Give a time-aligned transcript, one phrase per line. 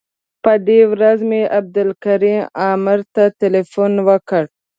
[0.43, 4.43] په دې ورځ مې عبدالکریم عامر ته تیلفون وکړ.